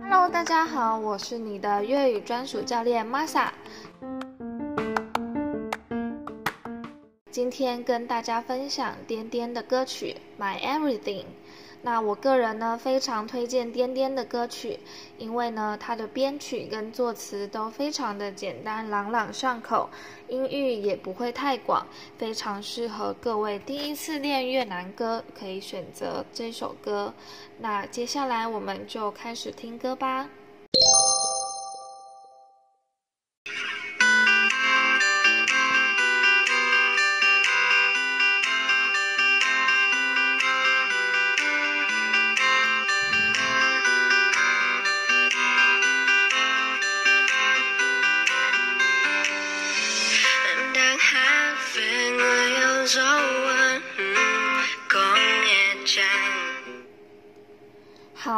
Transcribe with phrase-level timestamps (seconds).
[0.00, 3.50] Hello，大家好，我是你的粤语专属教练 Masa。
[7.30, 11.22] 今天跟大家分享颠颠的歌曲《My Everything》。
[11.82, 14.80] 那我个人呢非常推荐颠颠的歌曲，
[15.16, 19.88] 因为呢它的编曲跟作词都非常的简单朗朗上口，
[20.28, 21.86] 音域也不会太广，
[22.16, 27.14] 非常适合各位第一次练越南歌可以选择这首歌。
[27.58, 30.28] 那接下来我们就开始听歌吧。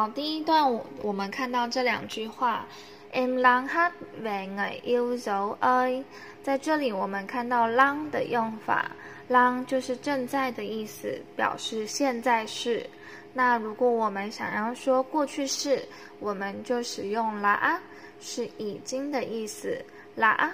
[0.00, 2.64] 好，第一段我我们看到这两句话
[3.12, 3.92] ，em lang hát
[4.24, 6.02] về ngày yêu dấu ơi，
[6.42, 8.92] 在这里我们看到 lang 的用法
[9.28, 12.88] ，lang 就是正在的意思，表示现在式。
[13.34, 15.86] 那如果我们想要说过去式，
[16.18, 17.78] 我们就使用 la
[18.22, 19.84] 是已经的意思
[20.16, 20.48] ，la。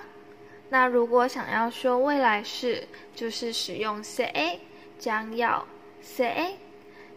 [0.68, 2.82] 那如果想要说未来式，
[3.14, 4.58] 就是使用 sẽ，
[4.98, 5.64] 将要
[6.02, 6.50] sẽ。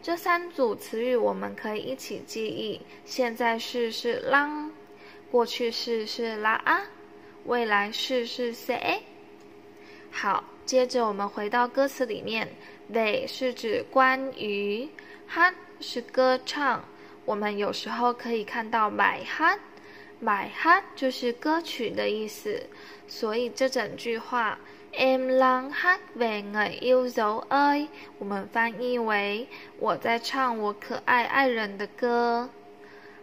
[0.02, 4.72] 这三组词语我们可以一起记忆：现在式是 lang，
[5.30, 6.84] 过去式是 la
[7.46, 9.02] 未来式是 say。
[10.10, 12.48] 好，接着我们回到歌词里面
[12.94, 14.88] ，they 是指关于
[15.30, 16.84] ，hát 是歌唱。
[17.26, 19.24] 我们有时候可以看到 my
[20.20, 22.64] 买哈就是歌曲的意思，
[23.08, 24.60] 所以这整句话
[24.94, 29.48] em lang hát về người yêu dấu ơi，我们翻译为
[29.80, 32.50] 我在唱我可爱爱人的歌。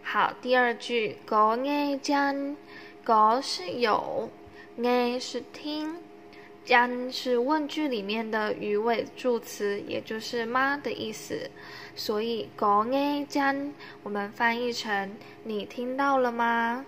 [0.02, 2.56] 好，第二句 go nghe chan
[3.05, 4.30] go 是有
[4.79, 5.96] ，nghe 是听
[6.64, 11.51] ，chan 是问句里面的语尾助词，也就是妈的意思。
[11.96, 13.73] 所以，có nghe chăng？
[14.02, 16.84] 我们翻译成你听到了吗？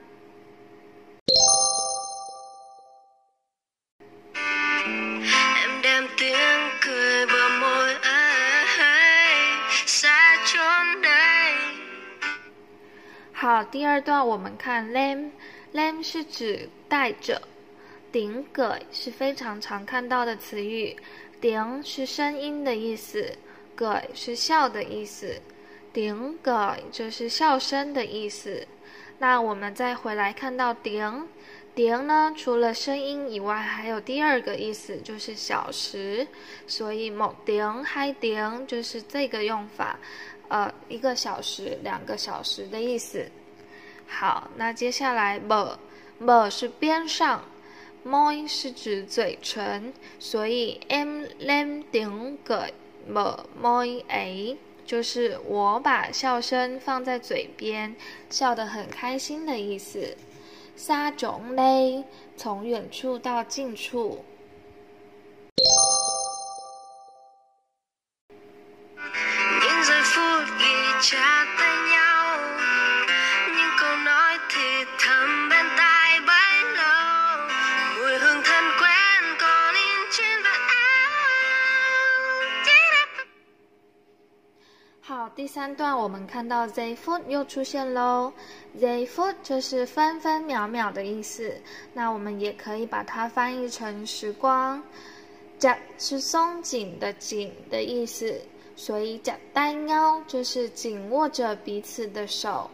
[13.33, 17.41] 好，第二段我们看 lam，lam 是指带着，
[18.13, 20.97] 顶葛是非常常看到的词语，
[21.41, 23.39] 顶是声音的意思，
[23.79, 25.41] 葛是笑的意思，
[25.93, 28.67] 顶葛就是笑声的意思。
[29.21, 31.29] 那我们再回来看到顶，
[31.77, 36.27] 顶呢，除了声音以外，还有第二个意思就是小时，
[36.67, 40.01] 所以某顶嗨顶就是这个用法。
[40.49, 43.31] 呃，一个小时、两个小时的意思。
[44.09, 47.45] 好，那接下来，m，m 是边上
[48.05, 52.71] ，moi 是指嘴唇，所以 em lem 顶个
[53.09, 57.97] m moi a 就是我把笑声放在嘴边，
[58.29, 60.17] 笑得很开心的意思。
[60.77, 62.05] 沙种嘞，
[62.37, 64.25] 从远处到近处。
[85.39, 88.33] 第三段我们看到 z foot 又出现喽。
[88.77, 91.55] z foot 就是分分秒秒的意思，
[91.95, 94.83] 那我们也可以把它翻译成时光。
[95.57, 98.35] 夹是松紧的紧的意思。
[98.75, 102.69] 所以讲单腰就是紧握着彼此的手。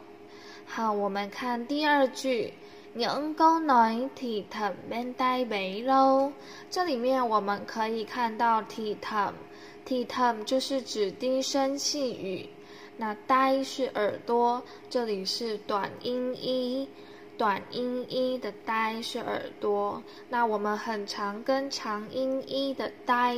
[0.65, 2.55] 好，我们看第二句
[2.97, 6.33] ，những câu nói thì thầm bên tai bé lâu。
[6.71, 12.49] 这里面我们可以看到 thì thầm，thì thầm 就是指低声细语。
[12.97, 16.89] 那呆是耳朵，这里是短音一，
[17.37, 20.03] 短音一的呆是耳朵。
[20.29, 23.37] 那我们很常跟长音一的呆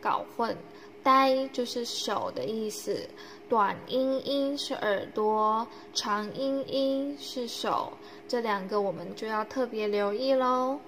[0.00, 0.56] 搞混。
[1.02, 3.08] 呆就是手的意思，
[3.48, 7.90] 短音音是耳朵，长音音是手，
[8.28, 10.78] 这两个我们就要特别留意喽。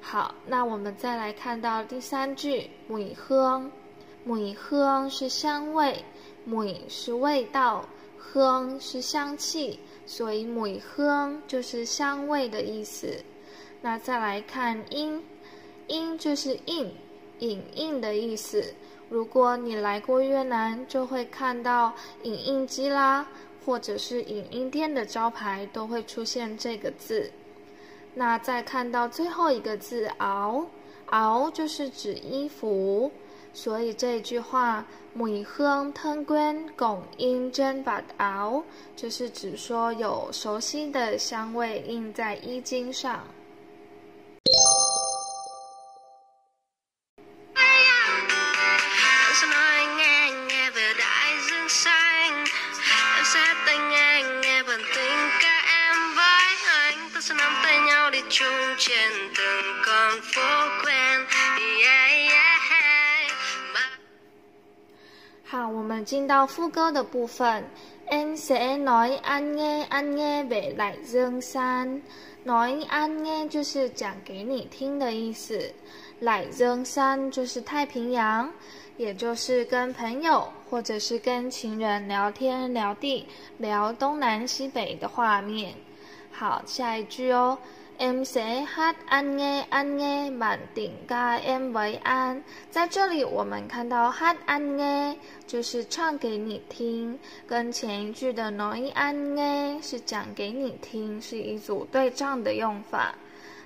[0.00, 3.70] 好，那我们再来看到第三句，母香，
[4.24, 6.02] 母香是香味，
[6.44, 7.84] 母是味道，
[8.32, 13.22] 香是香气，所以母香就是香味的意思。
[13.80, 15.22] 那再来看音，
[15.86, 16.94] 音就是印，
[17.38, 18.74] 影印的意思。
[19.10, 21.92] 如果你来过越南，就会看到
[22.22, 23.26] 影印机啦，
[23.64, 27.30] 或者是影印店的招牌都会出现这个字。
[28.14, 30.66] 那再看到最后一个字“熬
[31.10, 33.10] ”，“熬”就是指衣服，
[33.54, 34.84] 所以这句话
[35.14, 38.60] “每香吞关拱印真把熬”，
[38.96, 43.24] 就是指说有熟悉的香味印在衣襟上。
[66.02, 67.62] 进到副歌的部分。
[68.06, 72.02] N 写 ni ang ang 北来 zeng 三
[72.44, 75.72] ni ang 就是讲给你听的意思。
[76.20, 78.50] 来 zeng 三就是太平洋
[78.96, 83.26] 也就是跟朋友或者是跟情人聊天聊地
[83.58, 85.74] 聊东南西北的画面。
[86.30, 87.58] 好下一句哦。
[87.96, 92.42] Em sẽ hát an nghe an nghe bản tình ca em với anh。
[92.70, 103.14] 在这里，我们看到 hát an nghe 就是唱给你听，跟前一句的 nói an nghe 是讲给你听，是一组对仗的用法。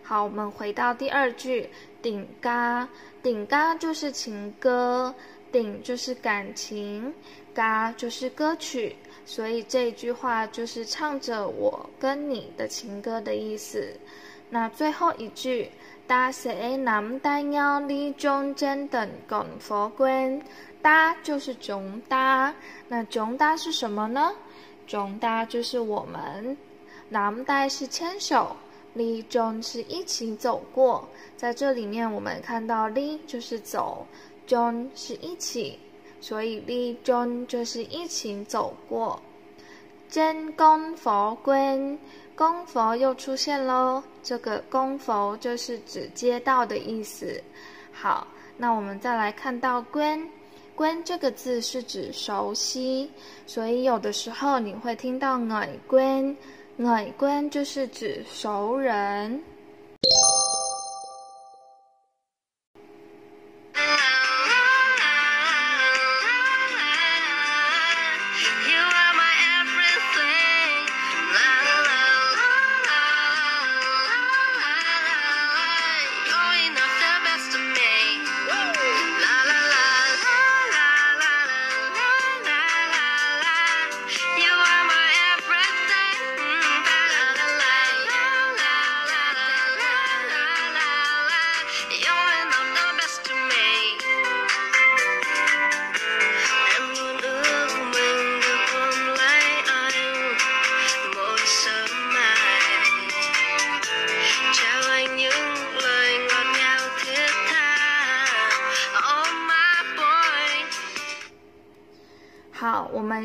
[0.03, 1.71] 好，我们回到第二句，
[2.03, 2.87] 顶嘎
[3.23, 5.15] 顶嘎就是情歌，
[5.51, 7.13] 顶就是感情，
[7.55, 13.95] 嘎就是歌曲，所以这句话就是唱着我跟你的情歌的意思。
[14.51, 15.71] 那最后一句，
[16.07, 20.41] 大写南大鸟里中间等拱佛观，
[20.81, 22.55] 搭就是中搭，
[22.89, 24.33] 那中搭是什么呢？
[24.87, 26.57] 中搭就是我们，
[27.11, 28.57] 南带是牵手，
[28.95, 31.07] 里中是一起走过，
[31.37, 34.07] 在这里面我们看到里就是走，
[34.49, 35.79] 中是一起，
[36.21, 39.23] 所以里中就是一起走过，
[40.09, 41.97] 真功佛观。
[42.35, 47.43] 功佛又出现喽，这个功佛就是指街道的意思。
[47.93, 50.29] 好，那我们再来看到“观，
[50.77, 53.11] 观”这个字是指熟悉，
[53.45, 56.37] 所以有的时候你会听到“矮关
[56.87, 59.43] ”，“矮关”就是指熟人。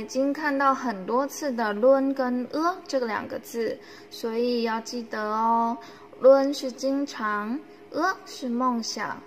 [0.03, 3.79] 已经看到很多次的伦跟呃这个两个字，
[4.09, 5.77] 所以要记得哦。
[6.19, 7.57] 伦是经常
[7.91, 9.17] 呃是梦想。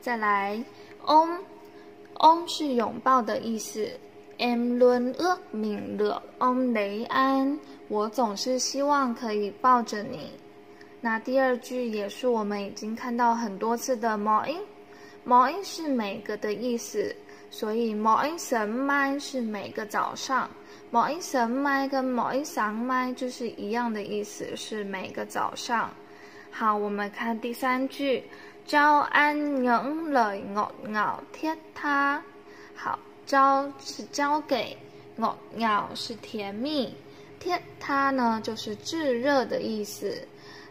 [0.00, 0.62] 再来
[1.04, 3.90] ，“om”，“om” 是拥抱的意思。
[4.38, 10.30] “em luôn ước mình được ôm lấy anh”，我总是希望可以抱着你。
[11.00, 17.14] 那第二句也是我们已经看到很多次的 “morning”，“morning” 是每个的意思。
[17.50, 20.48] 所以某一神麦是每个早上，
[20.90, 25.90] 某一神麦跟某一 sáng 麦就是一样的意思，是每个早上。
[26.52, 28.22] 好，我们看第三句，
[28.66, 32.20] 招安 những lời ngọt ngào thiết tha。
[32.74, 34.76] 好，招是交给
[35.18, 36.94] ，ngọt ngào 是甜蜜
[37.38, 40.26] 贴他呢就是炙热的意思。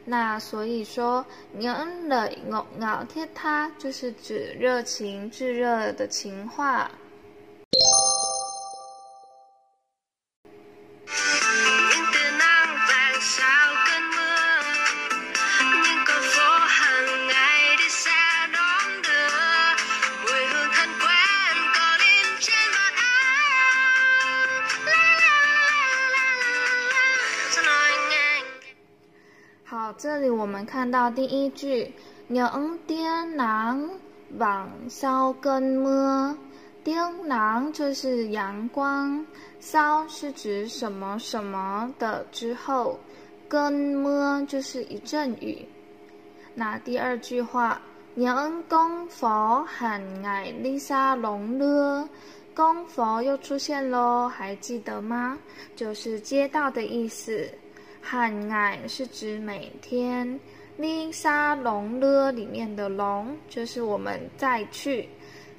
[0.10, 1.24] 那所以说，
[1.60, 6.89] 恩的咬咬贴他就是指热情炙热的情话。
[29.69, 31.93] 好这里我们看到第一句
[32.27, 33.99] ，những tia nắng
[34.35, 39.23] vàng sau cơn mưa，tia nắng 就是阳光
[39.61, 42.99] ，sau 是指什么什么的之后
[43.47, 45.63] ，cơn mưa 就是一阵雨。
[46.55, 47.79] 那第二句话
[48.15, 52.07] những con phố hàng ngày đi xa lồng lưa。
[52.55, 55.38] 公佛又出现喽，还记得吗？
[55.75, 57.47] 就是街道的意思。
[58.01, 60.39] 汉爱是指每天。
[60.77, 65.10] 丽莎龙了里面的龙就是我们再去，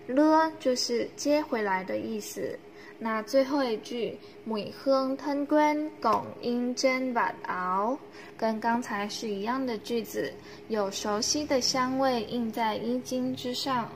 [0.06, 2.58] 了就是接回来的意思。
[2.98, 7.98] 那最后一句，每香吞官拱音真把熬，
[8.36, 10.32] 跟刚才是一样的句子，
[10.68, 13.90] 有熟悉的香味印在衣襟之上。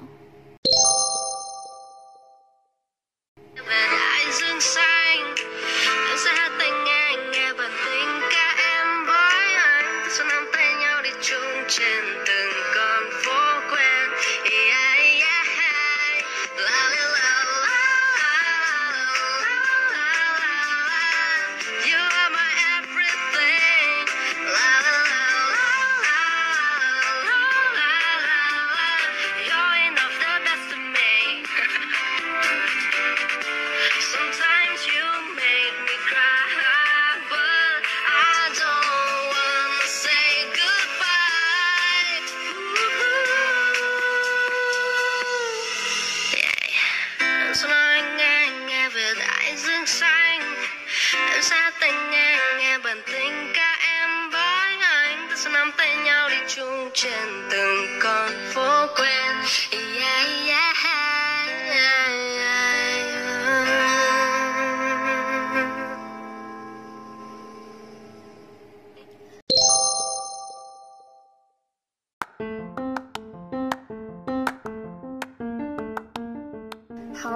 [59.45, 59.51] 好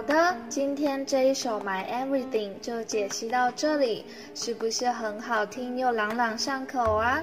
[0.02, 7.22] 的，今天这一首《My Everything》就解析到这里，是不是很好听又朗朗上口啊？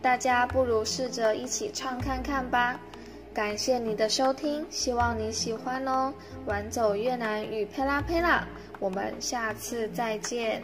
[0.00, 2.78] 大家不如试着一起唱看看吧。
[3.34, 6.12] 感谢你的收听，希望你喜欢哦。
[6.44, 8.46] 玩走越南语，佩拉佩拉，
[8.78, 10.62] 我们下次再见。